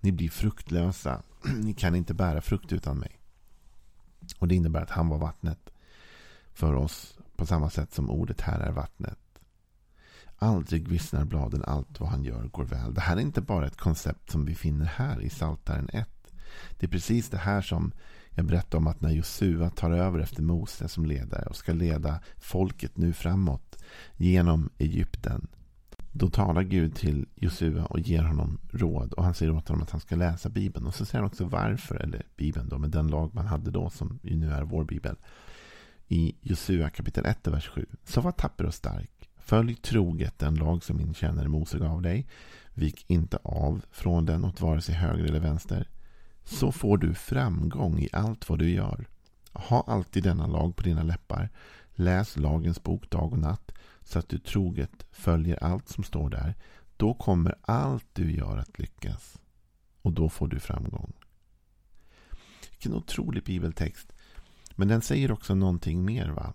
Ni 0.00 0.12
blir 0.12 0.28
fruktlösa. 0.28 1.22
Ni 1.56 1.74
kan 1.74 1.94
inte 1.94 2.14
bära 2.14 2.40
frukt 2.40 2.72
utan 2.72 2.98
mig. 2.98 3.20
Och 4.38 4.48
det 4.48 4.54
innebär 4.54 4.82
att 4.82 4.90
han 4.90 5.08
var 5.08 5.18
vattnet 5.18 5.70
för 6.52 6.74
oss. 6.74 7.18
På 7.36 7.46
samma 7.46 7.70
sätt 7.70 7.94
som 7.94 8.10
ordet 8.10 8.40
här 8.40 8.60
är 8.60 8.72
vattnet. 8.72 9.18
Aldrig 10.38 10.88
vissnar 10.88 11.24
bladen, 11.24 11.64
allt 11.66 12.00
vad 12.00 12.08
han 12.08 12.24
gör 12.24 12.44
går 12.44 12.64
väl. 12.64 12.94
Det 12.94 13.00
här 13.00 13.16
är 13.16 13.20
inte 13.20 13.40
bara 13.40 13.66
ett 13.66 13.76
koncept 13.76 14.30
som 14.30 14.44
vi 14.44 14.54
finner 14.54 14.86
här 14.86 15.20
i 15.20 15.30
Saltaren 15.30 15.88
1. 15.92 16.08
Det 16.78 16.86
är 16.86 16.90
precis 16.90 17.30
det 17.30 17.38
här 17.38 17.62
som 17.62 17.92
jag 18.30 18.46
berättade 18.46 18.76
om 18.76 18.86
att 18.86 19.00
när 19.00 19.10
Josua 19.10 19.70
tar 19.70 19.90
över 19.90 20.18
efter 20.18 20.42
Mose 20.42 20.88
som 20.88 21.06
ledare 21.06 21.46
och 21.46 21.56
ska 21.56 21.72
leda 21.72 22.20
folket 22.36 22.96
nu 22.96 23.12
framåt 23.12 23.82
genom 24.16 24.70
Egypten. 24.78 25.46
Då 26.12 26.30
talar 26.30 26.62
Gud 26.62 26.94
till 26.96 27.26
Josua 27.34 27.84
och 27.84 28.00
ger 28.00 28.22
honom 28.22 28.60
råd. 28.70 29.12
Och 29.12 29.24
han 29.24 29.34
säger 29.34 29.52
åt 29.52 29.68
honom 29.68 29.82
att 29.82 29.90
han 29.90 30.00
ska 30.00 30.16
läsa 30.16 30.48
Bibeln. 30.48 30.86
Och 30.86 30.94
så 30.94 31.04
säger 31.04 31.22
han 31.22 31.30
också 31.30 31.44
varför, 31.44 31.94
eller 31.94 32.22
Bibeln 32.36 32.68
då, 32.68 32.78
med 32.78 32.90
den 32.90 33.08
lag 33.08 33.34
man 33.34 33.46
hade 33.46 33.70
då 33.70 33.90
som 33.90 34.18
ju 34.22 34.36
nu 34.36 34.50
är 34.52 34.62
vår 34.62 34.84
Bibel. 34.84 35.16
i 36.08 36.34
Josua 36.40 36.90
kapitel 36.90 37.26
1, 37.26 37.46
vers 37.46 37.68
7. 37.68 37.86
Så 38.04 38.20
var 38.20 38.32
tapper 38.32 38.66
och 38.66 38.74
stark. 38.74 39.17
Följ 39.48 39.74
troget 39.74 40.38
den 40.38 40.54
lag 40.54 40.84
som 40.84 40.96
min 40.96 41.14
tjänare 41.14 41.48
Mose 41.48 41.78
gav 41.78 42.02
dig. 42.02 42.26
Vik 42.74 43.04
inte 43.10 43.36
av 43.42 43.84
från 43.90 44.26
den 44.26 44.44
åt 44.44 44.60
vare 44.60 44.80
sig 44.80 44.94
höger 44.94 45.24
eller 45.24 45.40
vänster. 45.40 45.88
Så 46.44 46.72
får 46.72 46.98
du 46.98 47.14
framgång 47.14 47.98
i 47.98 48.08
allt 48.12 48.48
vad 48.48 48.58
du 48.58 48.70
gör. 48.70 49.08
Ha 49.52 49.84
alltid 49.86 50.22
denna 50.22 50.46
lag 50.46 50.76
på 50.76 50.82
dina 50.82 51.02
läppar. 51.02 51.48
Läs 51.94 52.36
lagens 52.36 52.82
bok 52.82 53.10
dag 53.10 53.32
och 53.32 53.38
natt 53.38 53.72
så 54.02 54.18
att 54.18 54.28
du 54.28 54.38
troget 54.38 55.06
följer 55.10 55.64
allt 55.64 55.88
som 55.88 56.04
står 56.04 56.30
där. 56.30 56.54
Då 56.96 57.14
kommer 57.14 57.54
allt 57.62 58.06
du 58.12 58.32
gör 58.32 58.56
att 58.56 58.78
lyckas. 58.78 59.38
Och 60.02 60.12
då 60.12 60.28
får 60.28 60.48
du 60.48 60.60
framgång. 60.60 61.12
Vilken 62.70 62.94
otrolig 62.94 63.44
bibeltext. 63.44 64.12
Men 64.76 64.88
den 64.88 65.02
säger 65.02 65.32
också 65.32 65.54
någonting 65.54 66.04
mer. 66.04 66.28
va? 66.28 66.54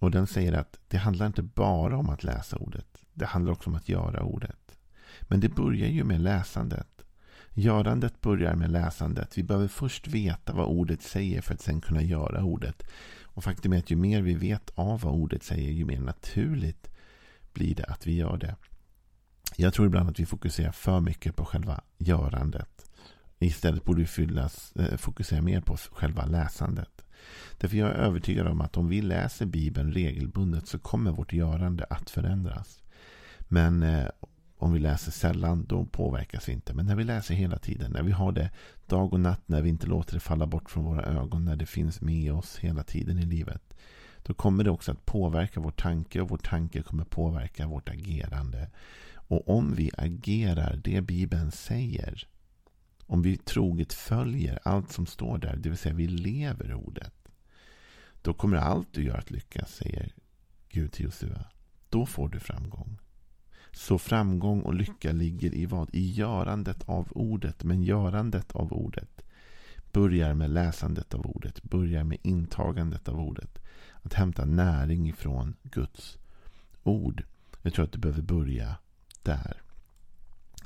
Och 0.00 0.10
den 0.10 0.26
säger 0.26 0.52
att 0.52 0.78
det 0.88 0.96
handlar 0.96 1.26
inte 1.26 1.42
bara 1.42 1.96
om 1.96 2.08
att 2.08 2.24
läsa 2.24 2.56
ordet. 2.56 2.86
Det 3.14 3.26
handlar 3.26 3.52
också 3.52 3.70
om 3.70 3.76
att 3.76 3.88
göra 3.88 4.22
ordet. 4.22 4.78
Men 5.22 5.40
det 5.40 5.48
börjar 5.48 5.88
ju 5.88 6.04
med 6.04 6.20
läsandet. 6.20 7.04
Görandet 7.54 8.20
börjar 8.20 8.54
med 8.54 8.70
läsandet. 8.70 9.38
Vi 9.38 9.42
behöver 9.42 9.68
först 9.68 10.08
veta 10.08 10.52
vad 10.52 10.66
ordet 10.66 11.02
säger 11.02 11.40
för 11.40 11.54
att 11.54 11.60
sen 11.60 11.80
kunna 11.80 12.02
göra 12.02 12.44
ordet. 12.44 12.82
Och 13.22 13.44
faktum 13.44 13.72
är 13.72 13.78
att 13.78 13.90
ju 13.90 13.96
mer 13.96 14.22
vi 14.22 14.34
vet 14.34 14.70
av 14.74 15.00
vad 15.00 15.14
ordet 15.14 15.42
säger, 15.42 15.72
ju 15.72 15.84
mer 15.84 16.00
naturligt 16.00 16.90
blir 17.52 17.74
det 17.74 17.84
att 17.84 18.06
vi 18.06 18.16
gör 18.16 18.36
det. 18.36 18.56
Jag 19.56 19.74
tror 19.74 19.86
ibland 19.86 20.10
att 20.10 20.20
vi 20.20 20.26
fokuserar 20.26 20.72
för 20.72 21.00
mycket 21.00 21.36
på 21.36 21.44
själva 21.44 21.80
görandet. 21.98 22.90
Istället 23.38 23.84
borde 23.84 24.00
vi 24.00 24.06
fyllas, 24.06 24.72
eh, 24.76 24.96
fokusera 24.96 25.42
mer 25.42 25.60
på 25.60 25.76
själva 25.76 26.24
läsandet. 26.26 27.04
Därför 27.58 27.76
jag 27.76 27.88
är 27.88 27.94
övertygad 27.94 28.46
om 28.46 28.60
att 28.60 28.76
om 28.76 28.88
vi 28.88 29.02
läser 29.02 29.46
Bibeln 29.46 29.92
regelbundet 29.92 30.68
så 30.68 30.78
kommer 30.78 31.10
vårt 31.10 31.32
görande 31.32 31.86
att 31.90 32.10
förändras. 32.10 32.82
Men 33.38 33.82
eh, 33.82 34.06
om 34.56 34.72
vi 34.72 34.78
läser 34.78 35.12
sällan, 35.12 35.64
då 35.68 35.84
påverkas 35.84 36.48
vi 36.48 36.52
inte. 36.52 36.74
Men 36.74 36.86
när 36.86 36.96
vi 36.96 37.04
läser 37.04 37.34
hela 37.34 37.58
tiden, 37.58 37.90
när 37.90 38.02
vi 38.02 38.12
har 38.12 38.32
det 38.32 38.50
dag 38.86 39.12
och 39.12 39.20
natt, 39.20 39.42
när 39.46 39.62
vi 39.62 39.68
inte 39.68 39.86
låter 39.86 40.14
det 40.14 40.20
falla 40.20 40.46
bort 40.46 40.70
från 40.70 40.84
våra 40.84 41.04
ögon, 41.04 41.44
när 41.44 41.56
det 41.56 41.66
finns 41.66 42.00
med 42.00 42.32
oss 42.32 42.58
hela 42.58 42.82
tiden 42.82 43.18
i 43.18 43.24
livet. 43.24 43.62
Då 44.22 44.34
kommer 44.34 44.64
det 44.64 44.70
också 44.70 44.92
att 44.92 45.06
påverka 45.06 45.60
vår 45.60 45.70
tanke 45.70 46.20
och 46.20 46.28
vår 46.28 46.38
tanke 46.38 46.82
kommer 46.82 47.04
påverka 47.04 47.66
vårt 47.66 47.88
agerande. 47.88 48.70
Och 49.14 49.48
om 49.48 49.74
vi 49.74 49.90
agerar 49.98 50.80
det 50.84 51.00
Bibeln 51.00 51.50
säger, 51.50 52.26
om 53.10 53.22
vi 53.22 53.36
troget 53.36 53.92
följer 53.92 54.58
allt 54.64 54.92
som 54.92 55.06
står 55.06 55.38
där, 55.38 55.56
det 55.56 55.68
vill 55.68 55.78
säga 55.78 55.94
vi 55.94 56.08
lever 56.08 56.74
ordet, 56.74 57.14
då 58.22 58.34
kommer 58.34 58.56
allt 58.56 58.88
du 58.92 59.04
gör 59.04 59.18
att 59.18 59.30
lyckas, 59.30 59.74
säger 59.74 60.12
Gud 60.68 60.92
till 60.92 61.04
Josua. 61.04 61.44
Då 61.88 62.06
får 62.06 62.28
du 62.28 62.40
framgång. 62.40 62.98
Så 63.72 63.98
framgång 63.98 64.60
och 64.60 64.74
lycka 64.74 65.12
ligger 65.12 65.54
i 65.54 65.66
vad? 65.66 65.94
I 65.94 66.10
görandet 66.10 66.82
av 66.88 67.08
ordet. 67.10 67.64
Men 67.64 67.82
görandet 67.82 68.52
av 68.52 68.72
ordet 68.72 69.22
börjar 69.92 70.34
med 70.34 70.50
läsandet 70.50 71.14
av 71.14 71.26
ordet. 71.26 71.62
Börjar 71.62 72.04
med 72.04 72.18
intagandet 72.22 73.08
av 73.08 73.20
ordet. 73.20 73.58
Att 74.02 74.14
hämta 74.14 74.44
näring 74.44 75.08
ifrån 75.08 75.54
Guds 75.62 76.18
ord. 76.82 77.24
Jag 77.62 77.74
tror 77.74 77.84
att 77.84 77.92
du 77.92 77.98
behöver 77.98 78.22
börja 78.22 78.76
där. 79.22 79.62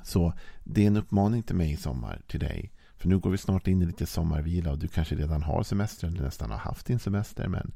Så 0.04 0.32
det 0.64 0.82
är 0.82 0.86
en 0.86 0.96
uppmaning 0.96 1.42
till 1.42 1.56
mig 1.56 1.72
i 1.72 1.76
sommar, 1.76 2.20
till 2.26 2.40
dig. 2.40 2.72
För 2.96 3.08
nu 3.08 3.18
går 3.18 3.30
vi 3.30 3.38
snart 3.38 3.66
in 3.66 3.82
i 3.82 3.86
lite 3.86 4.06
sommarvila 4.06 4.70
och 4.70 4.78
du 4.78 4.88
kanske 4.88 5.14
redan 5.14 5.42
har 5.42 5.62
semester 5.62 6.06
eller 6.06 6.22
nästan 6.22 6.50
har 6.50 6.58
haft 6.58 6.86
din 6.86 6.98
semester. 6.98 7.48
Men 7.48 7.72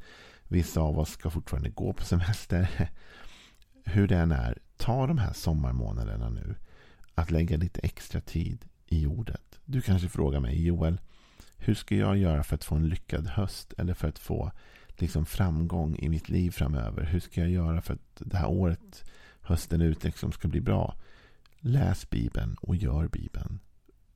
vissa 0.49 0.81
av 0.81 0.99
oss 0.99 1.11
ska 1.11 1.31
fortfarande 1.31 1.71
gå 1.71 1.93
på 1.93 2.05
semester. 2.05 2.91
Hur 3.85 4.09
det 4.09 4.17
än 4.17 4.33
är, 4.33 4.59
ta 4.77 5.07
de 5.07 5.19
här 5.19 5.33
sommarmånaderna 5.33 6.31
nu. 6.31 6.55
Att 7.15 7.31
lägga 7.31 7.57
lite 7.57 7.81
extra 7.81 8.21
tid 8.21 8.65
i 8.87 9.07
ordet. 9.07 9.61
Du 9.65 9.81
kanske 9.81 10.09
frågar 10.09 10.41
mig, 10.41 10.67
Joel, 10.67 11.01
hur 11.57 11.75
ska 11.75 11.97
jag 11.97 12.17
göra 12.17 12.43
för 12.43 12.55
att 12.55 12.65
få 12.65 12.75
en 12.75 12.89
lyckad 12.89 13.27
höst? 13.27 13.73
Eller 13.79 13.95
för 13.95 14.09
att 14.09 14.19
få 14.19 14.53
liksom 14.89 15.27
framgång 15.27 15.97
i 15.97 16.09
mitt 16.09 16.29
liv 16.29 16.51
framöver? 16.51 17.05
Hur 17.05 17.21
ska 17.21 17.41
jag 17.41 17.51
göra 17.51 17.83
för 17.83 17.95
att 17.95 18.17
det 18.19 18.37
här 18.37 18.49
året, 18.49 19.11
hösten 19.41 19.81
ut, 19.81 20.05
liksom 20.05 20.33
ska 20.33 20.49
bli 20.49 20.61
bra? 20.61 20.95
Läs 21.61 22.11
Bibeln 22.11 22.57
och 22.61 22.77
gör 22.77 23.09
Bibeln. 23.09 23.61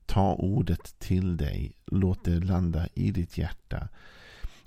Ta 0.06 0.34
ordet 0.34 0.98
till 0.98 1.36
dig. 1.36 1.72
Låt 1.86 2.24
det 2.24 2.40
landa 2.40 2.88
i 2.94 3.10
ditt 3.10 3.38
hjärta. 3.38 3.88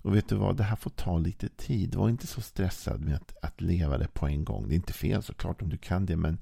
Och 0.02 0.16
vet 0.16 0.30
du 0.30 0.36
vad, 0.36 0.58
det 0.58 0.64
här 0.64 0.76
får 0.76 0.90
ta 0.90 1.18
lite 1.18 1.50
tid. 1.50 1.96
Var 1.96 2.10
inte 2.10 2.28
så 2.28 2.42
stressad 2.42 3.02
med 3.02 3.16
att, 3.16 3.36
att 3.42 3.62
leva 3.62 3.98
det 3.98 4.08
på 4.08 4.28
en 4.28 4.46
gång. 4.46 4.68
Det 4.68 4.74
är 4.74 4.76
inte 4.76 4.94
fel 4.94 5.24
såklart 5.24 5.62
om 5.62 5.70
du 5.70 5.78
kan 5.78 6.06
det. 6.06 6.18
Men 6.18 6.38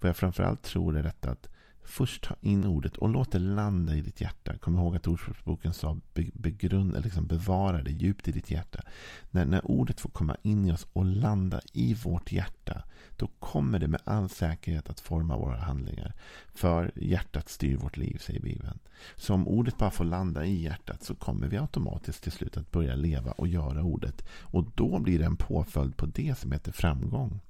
vad 0.00 0.08
jag 0.08 0.16
framförallt 0.16 0.62
tror 0.62 0.98
är 0.98 1.02
detta 1.02 1.30
att 1.30 1.48
Först 1.86 2.24
ta 2.24 2.36
in 2.40 2.64
ordet 2.64 2.96
och 2.96 3.08
låt 3.08 3.32
det 3.32 3.38
landa 3.38 3.94
i 3.94 4.00
ditt 4.00 4.20
hjärta. 4.20 4.58
Kom 4.58 4.76
ihåg 4.76 4.96
att 4.96 5.06
Ordspråksboken 5.06 5.74
sa 5.74 6.00
begrund, 6.32 7.04
liksom 7.04 7.26
bevara 7.26 7.82
det 7.82 7.90
djupt 7.90 8.28
i 8.28 8.32
ditt 8.32 8.50
hjärta. 8.50 8.82
När, 9.30 9.44
när 9.44 9.70
ordet 9.70 10.00
får 10.00 10.10
komma 10.10 10.36
in 10.42 10.66
i 10.66 10.72
oss 10.72 10.86
och 10.92 11.04
landa 11.04 11.60
i 11.72 11.94
vårt 11.94 12.32
hjärta. 12.32 12.82
Då 13.16 13.26
kommer 13.38 13.78
det 13.78 13.88
med 13.88 14.00
all 14.04 14.28
säkerhet 14.28 14.90
att 14.90 15.00
forma 15.00 15.36
våra 15.36 15.58
handlingar. 15.58 16.14
För 16.54 16.92
hjärtat 16.96 17.48
styr 17.48 17.76
vårt 17.76 17.96
liv, 17.96 18.18
säger 18.18 18.40
Bibeln. 18.40 18.78
Så 19.16 19.34
om 19.34 19.48
ordet 19.48 19.78
bara 19.78 19.90
får 19.90 20.04
landa 20.04 20.44
i 20.44 20.62
hjärtat 20.62 21.02
så 21.02 21.14
kommer 21.14 21.48
vi 21.48 21.58
automatiskt 21.58 22.22
till 22.22 22.32
slut 22.32 22.56
att 22.56 22.70
börja 22.70 22.94
leva 22.94 23.32
och 23.32 23.48
göra 23.48 23.82
ordet. 23.82 24.26
Och 24.40 24.64
då 24.74 24.98
blir 24.98 25.18
det 25.18 25.24
en 25.24 25.36
påföljd 25.36 25.96
på 25.96 26.06
det 26.06 26.38
som 26.38 26.52
heter 26.52 26.72
framgång. 26.72 27.40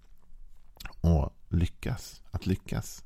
Och 1.00 1.32
lyckas. 1.48 2.22
Att 2.30 2.46
lyckas. 2.46 3.05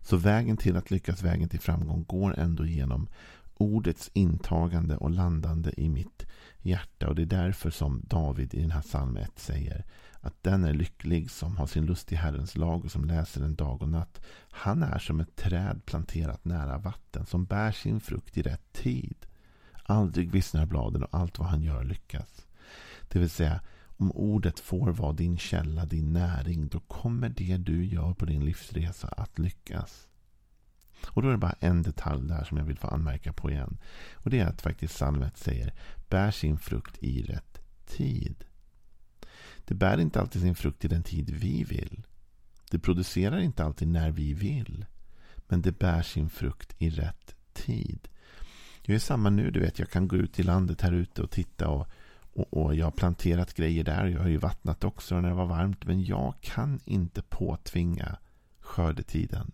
Så 0.00 0.16
vägen 0.16 0.56
till 0.56 0.76
att 0.76 0.90
lyckas, 0.90 1.22
vägen 1.22 1.48
till 1.48 1.60
framgång 1.60 2.04
går 2.04 2.38
ändå 2.38 2.66
genom 2.66 3.08
ordets 3.54 4.10
intagande 4.14 4.96
och 4.96 5.10
landande 5.10 5.72
i 5.76 5.88
mitt 5.88 6.26
hjärta. 6.62 7.08
Och 7.08 7.14
det 7.14 7.22
är 7.22 7.26
därför 7.26 7.70
som 7.70 8.02
David 8.04 8.54
i 8.54 8.60
den 8.60 8.70
här 8.70 8.82
psalm 8.82 9.16
1 9.16 9.38
säger 9.38 9.84
att 10.20 10.42
den 10.42 10.64
är 10.64 10.74
lycklig 10.74 11.30
som 11.30 11.56
har 11.56 11.66
sin 11.66 11.86
lust 11.86 12.12
i 12.12 12.16
Herrens 12.16 12.56
lag 12.56 12.84
och 12.84 12.90
som 12.90 13.04
läser 13.04 13.40
den 13.40 13.54
dag 13.54 13.82
och 13.82 13.88
natt. 13.88 14.20
Han 14.50 14.82
är 14.82 14.98
som 14.98 15.20
ett 15.20 15.36
träd 15.36 15.84
planterat 15.84 16.44
nära 16.44 16.78
vatten 16.78 17.26
som 17.26 17.44
bär 17.44 17.72
sin 17.72 18.00
frukt 18.00 18.38
i 18.38 18.42
rätt 18.42 18.72
tid. 18.72 19.26
Aldrig 19.82 20.30
vissnar 20.30 20.66
bladen 20.66 21.02
och 21.02 21.14
allt 21.14 21.38
vad 21.38 21.48
han 21.48 21.62
gör 21.62 21.84
lyckas. 21.84 22.46
Det 23.08 23.18
vill 23.18 23.30
säga, 23.30 23.60
om 23.98 24.12
ordet 24.12 24.60
får 24.60 24.92
vara 24.92 25.12
din 25.12 25.38
källa, 25.38 25.84
din 25.84 26.12
näring, 26.12 26.68
då 26.68 26.80
kommer 26.80 27.28
det 27.28 27.56
du 27.56 27.84
gör 27.84 28.14
på 28.14 28.24
din 28.24 28.44
livsresa 28.44 29.08
att 29.08 29.38
lyckas. 29.38 30.08
Och 31.06 31.22
då 31.22 31.28
är 31.28 31.32
det 31.32 31.38
bara 31.38 31.56
en 31.60 31.82
detalj 31.82 32.28
där 32.28 32.44
som 32.44 32.58
jag 32.58 32.64
vill 32.64 32.78
få 32.78 32.88
anmärka 32.88 33.32
på 33.32 33.50
igen. 33.50 33.78
Och 34.14 34.30
det 34.30 34.40
är 34.40 34.46
att 34.46 34.62
faktiskt 34.62 34.94
psalmet 34.94 35.36
säger 35.36 35.74
bär 36.08 36.30
sin 36.30 36.58
frukt 36.58 36.98
i 37.02 37.22
rätt 37.22 37.60
tid. 37.86 38.44
Det 39.64 39.74
bär 39.74 40.00
inte 40.00 40.20
alltid 40.20 40.42
sin 40.42 40.54
frukt 40.54 40.84
i 40.84 40.88
den 40.88 41.02
tid 41.02 41.30
vi 41.30 41.64
vill. 41.64 42.02
Det 42.70 42.78
producerar 42.78 43.38
inte 43.38 43.64
alltid 43.64 43.88
när 43.88 44.10
vi 44.10 44.34
vill. 44.34 44.86
Men 45.48 45.62
det 45.62 45.78
bär 45.78 46.02
sin 46.02 46.30
frukt 46.30 46.74
i 46.78 46.90
rätt 46.90 47.34
tid. 47.52 48.08
Jag 48.82 48.94
är 48.94 48.98
samma 48.98 49.30
nu, 49.30 49.50
du 49.50 49.60
vet. 49.60 49.78
Jag 49.78 49.90
kan 49.90 50.08
gå 50.08 50.16
ut 50.16 50.38
i 50.38 50.42
landet 50.42 50.80
här 50.80 50.92
ute 50.92 51.22
och 51.22 51.30
titta 51.30 51.68
och 51.68 51.88
och, 52.38 52.62
och, 52.64 52.74
jag 52.74 52.86
har 52.86 52.90
planterat 52.90 53.54
grejer 53.54 53.84
där. 53.84 54.06
Jag 54.06 54.20
har 54.20 54.28
ju 54.28 54.36
vattnat 54.36 54.84
också 54.84 55.20
när 55.20 55.28
det 55.28 55.34
var 55.34 55.46
varmt. 55.46 55.84
Men 55.86 56.04
jag 56.04 56.34
kan 56.40 56.80
inte 56.84 57.22
påtvinga 57.22 58.16
skördetiden. 58.60 59.50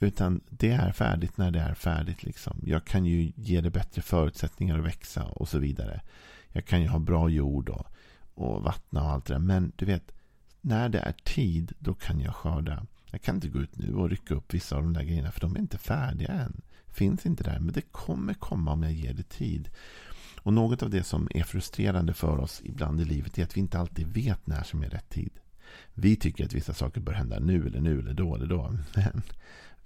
Utan 0.00 0.40
det 0.48 0.70
är 0.70 0.92
färdigt 0.92 1.36
när 1.36 1.50
det 1.50 1.60
är 1.60 1.74
färdigt. 1.74 2.22
Liksom. 2.22 2.60
Jag 2.62 2.84
kan 2.84 3.04
ju 3.04 3.32
ge 3.36 3.60
det 3.60 3.70
bättre 3.70 4.02
förutsättningar 4.02 4.78
att 4.78 4.84
växa 4.84 5.24
och 5.24 5.48
så 5.48 5.58
vidare. 5.58 6.00
Jag 6.48 6.64
kan 6.64 6.82
ju 6.82 6.88
ha 6.88 6.98
bra 6.98 7.28
jord 7.28 7.68
och, 7.68 7.86
och 8.34 8.62
vattna 8.62 9.02
och 9.02 9.10
allt 9.10 9.24
det 9.24 9.34
där. 9.34 9.40
Men 9.40 9.72
du 9.76 9.86
vet, 9.86 10.12
när 10.60 10.88
det 10.88 10.98
är 10.98 11.14
tid, 11.24 11.72
då 11.78 11.94
kan 11.94 12.20
jag 12.20 12.34
skörda. 12.34 12.86
Jag 13.10 13.22
kan 13.22 13.34
inte 13.34 13.48
gå 13.48 13.58
ut 13.58 13.76
nu 13.76 13.94
och 13.94 14.10
rycka 14.10 14.34
upp 14.34 14.54
vissa 14.54 14.76
av 14.76 14.82
de 14.82 14.92
där 14.92 15.02
grejerna. 15.02 15.32
För 15.32 15.40
de 15.40 15.56
är 15.56 15.60
inte 15.60 15.78
färdiga 15.78 16.28
än. 16.28 16.60
Finns 16.86 17.26
inte 17.26 17.44
där. 17.44 17.58
Men 17.58 17.72
det 17.72 17.92
kommer 17.92 18.34
komma 18.34 18.72
om 18.72 18.82
jag 18.82 18.92
ger 18.92 19.14
det 19.14 19.28
tid. 19.28 19.68
Och 20.42 20.52
något 20.52 20.82
av 20.82 20.90
det 20.90 21.02
som 21.02 21.28
är 21.30 21.42
frustrerande 21.42 22.14
för 22.14 22.38
oss 22.38 22.60
ibland 22.64 23.00
i 23.00 23.04
livet 23.04 23.38
är 23.38 23.42
att 23.42 23.56
vi 23.56 23.60
inte 23.60 23.78
alltid 23.78 24.06
vet 24.06 24.46
när 24.46 24.62
som 24.62 24.82
är 24.82 24.88
rätt 24.88 25.08
tid. 25.08 25.30
Vi 25.94 26.16
tycker 26.16 26.44
att 26.44 26.52
vissa 26.52 26.74
saker 26.74 27.00
bör 27.00 27.12
hända 27.12 27.38
nu 27.38 27.66
eller 27.66 27.80
nu 27.80 27.98
eller 27.98 28.14
då 28.14 28.34
eller 28.34 28.46
då. 28.46 28.76
Men 28.94 29.22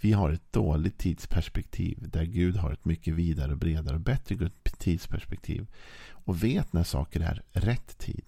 vi 0.00 0.12
har 0.12 0.30
ett 0.30 0.52
dåligt 0.52 0.98
tidsperspektiv 0.98 2.08
där 2.08 2.25
Gud 2.25 2.56
har 2.56 2.72
ett 2.72 2.84
mycket 2.84 3.14
vidare 3.14 3.52
och 3.52 3.58
bredare 3.58 3.94
och 3.94 4.00
bättre 4.00 4.50
tidsperspektiv. 4.78 5.66
Och 6.08 6.44
vet 6.44 6.72
när 6.72 6.84
saker 6.84 7.20
är 7.20 7.42
rätt 7.52 7.98
tid. 7.98 8.25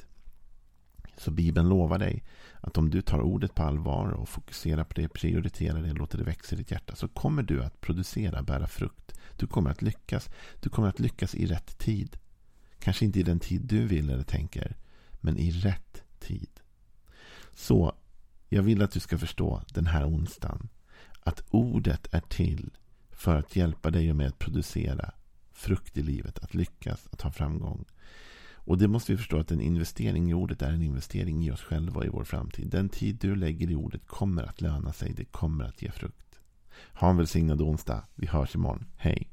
Så 1.18 1.30
Bibeln 1.30 1.68
lovar 1.68 1.98
dig 1.98 2.24
att 2.60 2.78
om 2.78 2.90
du 2.90 3.02
tar 3.02 3.20
ordet 3.20 3.54
på 3.54 3.62
allvar 3.62 4.10
och 4.10 4.28
fokuserar 4.28 4.84
på 4.84 4.94
det, 4.94 5.08
prioriterar 5.08 5.82
det, 5.82 5.92
låter 5.92 6.18
det 6.18 6.24
växa 6.24 6.54
i 6.54 6.58
ditt 6.58 6.70
hjärta 6.70 6.96
så 6.96 7.08
kommer 7.08 7.42
du 7.42 7.64
att 7.64 7.80
producera, 7.80 8.42
bära 8.42 8.66
frukt. 8.66 9.20
Du 9.36 9.46
kommer 9.46 9.70
att 9.70 9.82
lyckas. 9.82 10.30
Du 10.60 10.70
kommer 10.70 10.88
att 10.88 11.00
lyckas 11.00 11.34
i 11.34 11.46
rätt 11.46 11.78
tid. 11.78 12.16
Kanske 12.78 13.04
inte 13.04 13.20
i 13.20 13.22
den 13.22 13.40
tid 13.40 13.60
du 13.64 13.86
vill 13.86 14.10
eller 14.10 14.22
tänker, 14.22 14.76
men 15.20 15.38
i 15.38 15.50
rätt 15.50 16.02
tid. 16.18 16.50
Så 17.54 17.94
jag 18.48 18.62
vill 18.62 18.82
att 18.82 18.90
du 18.90 19.00
ska 19.00 19.18
förstå 19.18 19.62
den 19.74 19.86
här 19.86 20.08
onsdagen 20.08 20.68
att 21.20 21.42
ordet 21.50 22.14
är 22.14 22.20
till 22.20 22.70
för 23.10 23.36
att 23.36 23.56
hjälpa 23.56 23.90
dig 23.90 24.12
med 24.12 24.26
att 24.26 24.38
producera 24.38 25.10
frukt 25.52 25.96
i 25.96 26.02
livet, 26.02 26.38
att 26.38 26.54
lyckas, 26.54 27.08
att 27.12 27.22
ha 27.22 27.30
framgång. 27.30 27.84
Och 28.68 28.78
det 28.78 28.88
måste 28.88 29.12
vi 29.12 29.18
förstå 29.18 29.38
att 29.38 29.50
en 29.50 29.60
investering 29.60 30.30
i 30.30 30.34
ordet 30.34 30.62
är 30.62 30.72
en 30.72 30.82
investering 30.82 31.44
i 31.44 31.50
oss 31.50 31.62
själva 31.62 31.98
och 31.98 32.04
i 32.04 32.08
vår 32.08 32.24
framtid. 32.24 32.70
Den 32.70 32.88
tid 32.88 33.16
du 33.20 33.36
lägger 33.36 33.70
i 33.70 33.74
ordet 33.74 34.06
kommer 34.06 34.42
att 34.42 34.60
löna 34.60 34.92
sig. 34.92 35.12
Det 35.16 35.24
kommer 35.24 35.64
att 35.64 35.82
ge 35.82 35.90
frukt. 35.90 36.40
Ha 36.92 37.10
en 37.10 37.16
välsignad 37.16 37.60
onsdag. 37.60 38.04
Vi 38.14 38.26
hörs 38.26 38.54
imorgon. 38.54 38.84
Hej! 38.96 39.28